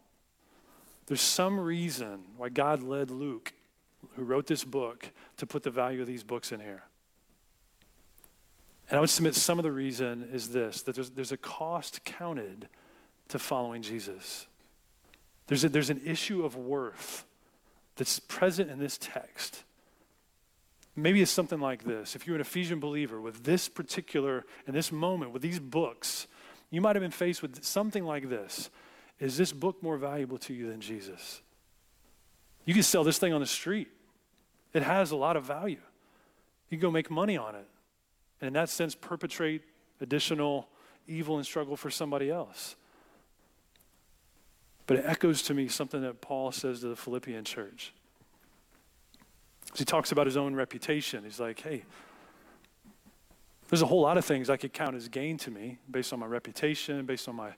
[1.05, 3.53] There's some reason why God led Luke,
[4.15, 6.83] who wrote this book, to put the value of these books in here.
[8.89, 12.03] And I would submit some of the reason is this that there's, there's a cost
[12.03, 12.67] counted
[13.29, 14.47] to following Jesus.
[15.47, 17.25] There's, a, there's an issue of worth
[17.95, 19.63] that's present in this text
[20.95, 22.15] Maybe it's something like this.
[22.15, 26.27] If you're an Ephesian believer with this particular, in this moment, with these books,
[26.69, 28.69] you might have been faced with something like this.
[29.19, 31.41] Is this book more valuable to you than Jesus?
[32.66, 33.89] You can sell this thing on the street.
[34.74, 35.82] It has a lot of value.
[36.70, 37.68] You can go make money on it.
[38.41, 39.61] And in that sense, perpetrate
[40.01, 40.68] additional
[41.07, 42.76] evil and struggle for somebody else.
[44.88, 47.93] But it echoes to me something that Paul says to the Philippian church.
[49.76, 51.24] He talks about his own reputation.
[51.24, 51.84] He's like, hey,
[53.70, 56.20] there's a whole lot of things I could count as gain to me based on
[56.20, 57.51] my reputation, based on my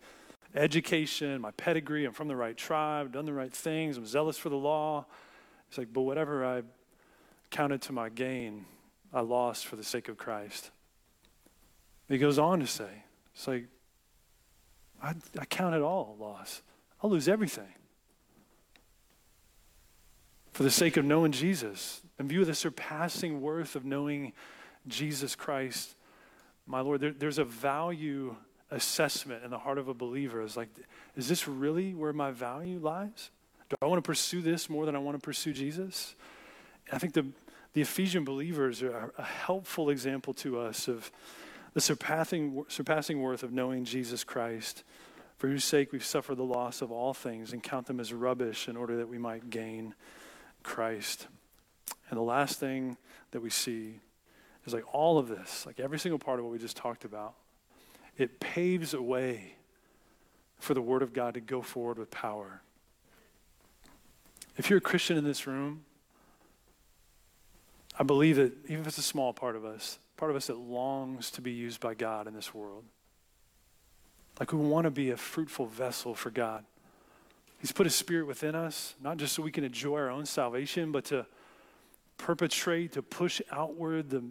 [0.55, 2.05] education, my pedigree.
[2.05, 5.05] I'm from the right tribe, done the right things, I'm zealous for the law.
[5.69, 6.63] It's like, but whatever I
[7.51, 8.65] counted to my gain,
[9.13, 10.71] I lost for the sake of Christ.
[12.07, 13.03] He goes on to say,
[13.33, 13.67] it's like,
[15.01, 16.61] I, I count it all loss.
[17.01, 17.73] I'll lose everything
[20.55, 24.31] for the sake of knowing Jesus, in view of the surpassing worth of knowing
[24.87, 25.97] Jesus Christ,
[26.65, 28.37] my Lord, there, there's a value
[28.75, 30.41] assessment in the heart of a believer.
[30.41, 30.69] Is like,
[31.15, 33.31] is this really where my value lies?
[33.69, 36.15] Do I want to pursue this more than I want to pursue Jesus?
[36.91, 37.25] I think the,
[37.73, 41.11] the Ephesian believers are a helpful example to us of
[41.73, 44.83] the surpassing, surpassing worth of knowing Jesus Christ,
[45.37, 48.67] for whose sake we've suffered the loss of all things and count them as rubbish
[48.67, 49.95] in order that we might gain
[50.63, 51.27] Christ.
[52.09, 52.97] And the last thing
[53.31, 53.99] that we see
[54.65, 57.35] is like all of this, like every single part of what we just talked about,
[58.17, 59.55] it paves a way
[60.57, 62.61] for the Word of God to go forward with power.
[64.57, 65.83] If you're a Christian in this room,
[67.97, 70.57] I believe that even if it's a small part of us, part of us that
[70.57, 72.83] longs to be used by God in this world.
[74.39, 76.65] Like we want to be a fruitful vessel for God.
[77.59, 80.91] He's put His Spirit within us, not just so we can enjoy our own salvation,
[80.91, 81.25] but to
[82.17, 84.23] perpetrate, to push outward the,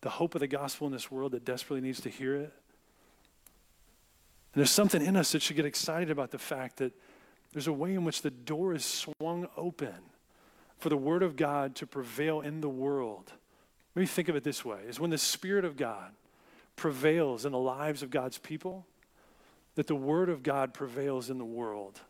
[0.00, 2.52] the hope of the gospel in this world that desperately needs to hear it.
[4.52, 6.92] And there's something in us that should get excited about the fact that
[7.52, 9.94] there's a way in which the door is swung open
[10.78, 13.32] for the Word of God to prevail in the world
[13.94, 16.12] Maybe think of it this way is when the Spirit of God
[16.76, 18.86] prevails in the lives of God's people,
[19.74, 22.00] that the Word of God prevails in the world.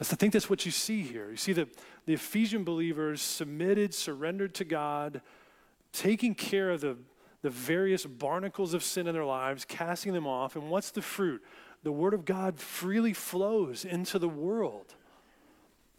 [0.00, 1.30] I think that's what you see here.
[1.30, 1.68] You see that
[2.06, 5.20] the Ephesian believers submitted, surrendered to God,
[5.92, 6.96] taking care of the,
[7.42, 10.56] the various barnacles of sin in their lives, casting them off.
[10.56, 11.42] And what's the fruit?
[11.82, 14.94] The Word of God freely flows into the world.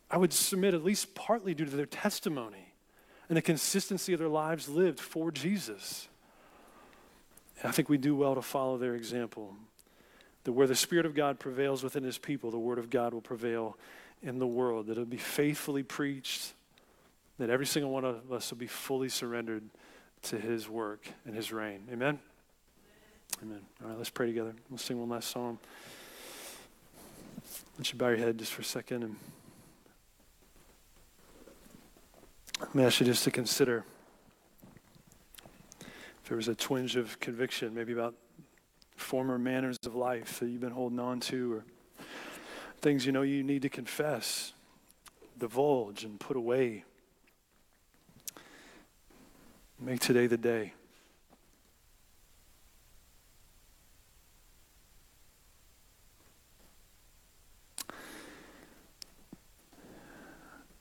[0.10, 2.74] I would submit, at least partly due to their testimony
[3.28, 6.08] and the consistency of their lives lived for Jesus.
[7.64, 9.56] I think we do well to follow their example.
[10.44, 13.22] That where the Spirit of God prevails within His people, the Word of God will
[13.22, 13.78] prevail
[14.22, 14.88] in the world.
[14.88, 16.54] That it'll be faithfully preached,
[17.40, 19.64] that every single one of us will be fully surrendered
[20.24, 21.88] to His work and His reign.
[21.92, 22.20] Amen?
[23.42, 23.62] Amen.
[23.82, 24.54] All right, let's pray together.
[24.70, 25.60] We'll sing one last song.
[27.78, 29.16] Let you bow your head just for a second and
[32.74, 33.86] me ask you just to consider
[35.82, 38.16] if there was a twinge of conviction, maybe about
[38.96, 41.66] former manners of life that you've been holding on to, or
[42.82, 44.54] things you know you need to confess,
[45.38, 46.84] divulge, and put away.
[49.86, 50.72] Make today the day.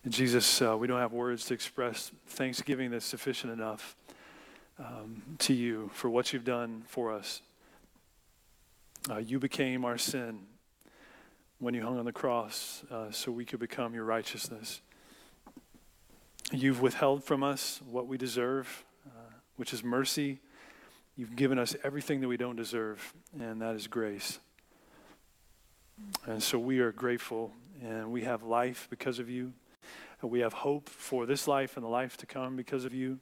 [0.09, 3.97] Jesus, uh, we don't have words to express thanksgiving that's sufficient enough
[4.79, 7.43] um, to you for what you've done for us.
[9.11, 10.47] Uh, you became our sin
[11.59, 14.81] when you hung on the cross uh, so we could become your righteousness.
[16.53, 18.85] You've withheld from us what we deserve,
[19.63, 20.41] which is mercy.
[21.15, 24.41] You've given us everything that we don't deserve, and that is grace.
[26.27, 29.53] And so we are grateful, and we have life because of you.
[30.21, 33.21] We have hope for this life and the life to come because of you.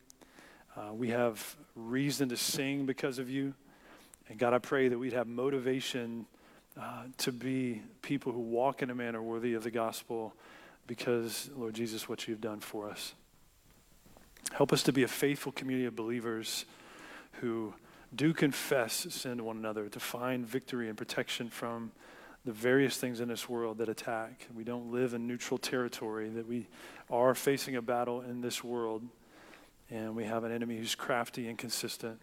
[0.74, 3.52] Uh, we have reason to sing because of you.
[4.30, 6.24] And God, I pray that we'd have motivation
[6.80, 10.34] uh, to be people who walk in a manner worthy of the gospel
[10.86, 13.12] because, Lord Jesus, what you've done for us.
[14.52, 16.64] Help us to be a faithful community of believers
[17.40, 17.74] who
[18.14, 21.92] do confess sin to one another, to find victory and protection from
[22.44, 24.46] the various things in this world that attack.
[24.54, 26.66] We don't live in neutral territory, that we
[27.10, 29.02] are facing a battle in this world,
[29.90, 32.20] and we have an enemy who's crafty and consistent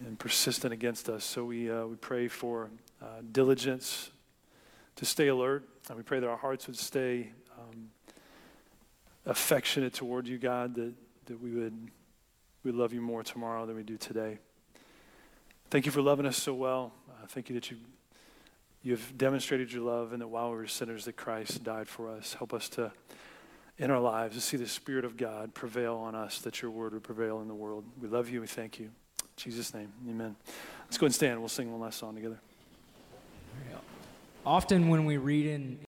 [0.00, 1.24] and persistent against us.
[1.24, 2.68] So we, uh, we pray for
[3.00, 4.10] uh, diligence
[4.96, 7.30] to stay alert, and we pray that our hearts would stay
[9.26, 10.94] affectionate toward you, God, that,
[11.26, 11.90] that we would
[12.62, 14.38] we love you more tomorrow than we do today.
[15.70, 16.92] Thank you for loving us so well.
[17.08, 17.76] Uh, thank you that you
[18.86, 22.34] You've demonstrated your love, and that while we were sinners, that Christ died for us.
[22.34, 22.92] Help us to,
[23.78, 26.92] in our lives, to see the Spirit of God prevail on us, that your word
[26.92, 27.82] would prevail in the world.
[28.00, 28.40] We love you.
[28.40, 28.84] We thank you.
[28.84, 28.92] In
[29.34, 30.36] Jesus' name, amen.
[30.84, 31.40] Let's go and stand.
[31.40, 32.38] We'll sing one last song together.
[34.44, 35.80] Often when we read in